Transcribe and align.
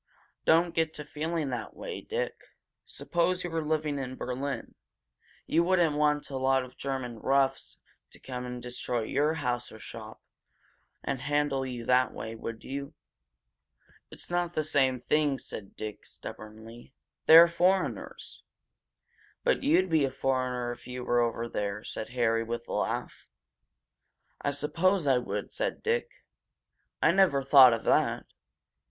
"Don't 0.45 0.73
get 0.73 0.95
to 0.95 1.05
feeling 1.05 1.51
that 1.51 1.75
way, 1.75 2.01
Dick. 2.01 2.33
Suppose 2.87 3.43
you 3.43 3.51
were 3.51 3.63
living 3.63 3.99
in 3.99 4.15
Berlin. 4.15 4.73
You 5.45 5.63
wouldn't 5.63 5.95
want 5.95 6.31
a 6.31 6.37
lot 6.37 6.63
of 6.63 6.75
German 6.75 7.19
roughs 7.19 7.77
to 8.09 8.19
come 8.19 8.43
and 8.43 8.63
destroy 8.63 9.03
your 9.03 9.35
house 9.35 9.69
or 9.69 9.75
your 9.75 9.79
shop 9.79 10.23
and 11.03 11.21
handle 11.21 11.63
you 11.67 11.85
that 11.85 12.13
way, 12.13 12.33
would 12.33 12.63
you?" 12.63 12.95
"It's 14.09 14.31
not 14.31 14.55
the 14.55 14.63
same 14.63 14.99
thing," 14.99 15.37
said 15.37 15.75
Dick, 15.75 16.03
stubbornly. 16.07 16.95
"They're 17.27 17.47
foreigners." 17.47 18.41
"But 19.43 19.61
you'd 19.61 19.87
be 19.91 20.03
a 20.03 20.09
foreigner 20.09 20.71
if 20.71 20.87
you 20.87 21.03
were 21.03 21.19
over 21.19 21.47
there!" 21.47 21.83
said 21.83 22.09
Harry, 22.09 22.43
with 22.43 22.67
a 22.67 22.73
laugh. 22.73 23.27
"I 24.41 24.49
suppose 24.49 25.05
I 25.05 25.19
would," 25.19 25.51
said 25.53 25.83
Dick. 25.83 26.09
"I 27.03 27.11
never 27.11 27.43
thought 27.43 27.71
of 27.73 27.83
that! 27.83 28.25